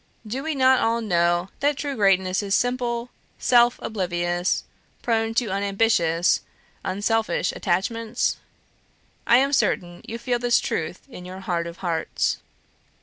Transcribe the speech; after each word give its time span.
Do 0.25 0.41
we 0.41 0.55
not 0.55 0.79
all 0.79 0.99
know 0.99 1.49
that 1.59 1.77
true 1.77 1.95
greatness 1.95 2.41
is 2.41 2.55
simple, 2.55 3.11
self 3.37 3.77
oblivious, 3.83 4.63
prone 5.03 5.35
to 5.35 5.51
unambitious, 5.51 6.41
unselfish 6.83 7.51
attachments? 7.51 8.37
I 9.27 9.37
am 9.37 9.53
certain 9.53 10.01
you 10.07 10.17
feel 10.17 10.39
this 10.39 10.59
truth 10.59 11.03
in 11.07 11.23
your 11.23 11.41
heart 11.41 11.67
of 11.67 11.77
hearts. 11.85 12.39